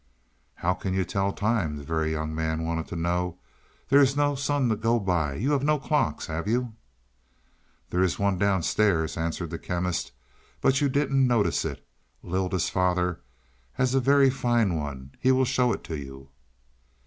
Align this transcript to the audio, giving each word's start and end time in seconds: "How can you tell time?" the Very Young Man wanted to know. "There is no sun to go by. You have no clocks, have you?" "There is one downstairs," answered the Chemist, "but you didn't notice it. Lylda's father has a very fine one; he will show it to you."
"How 0.55 0.73
can 0.73 0.95
you 0.95 1.05
tell 1.05 1.31
time?" 1.31 1.75
the 1.77 1.83
Very 1.83 2.11
Young 2.11 2.33
Man 2.33 2.63
wanted 2.63 2.87
to 2.87 2.95
know. 2.95 3.37
"There 3.89 4.01
is 4.01 4.17
no 4.17 4.33
sun 4.33 4.67
to 4.69 4.75
go 4.75 4.99
by. 4.99 5.35
You 5.35 5.51
have 5.51 5.61
no 5.63 5.77
clocks, 5.77 6.25
have 6.25 6.47
you?" 6.47 6.73
"There 7.91 8.01
is 8.01 8.17
one 8.17 8.39
downstairs," 8.39 9.15
answered 9.15 9.51
the 9.51 9.59
Chemist, 9.59 10.11
"but 10.59 10.81
you 10.81 10.89
didn't 10.89 11.27
notice 11.27 11.63
it. 11.65 11.85
Lylda's 12.23 12.67
father 12.67 13.19
has 13.73 13.93
a 13.93 13.99
very 13.99 14.31
fine 14.31 14.73
one; 14.75 15.11
he 15.19 15.31
will 15.31 15.45
show 15.45 15.71
it 15.71 15.83
to 15.83 15.95
you." 15.95 16.29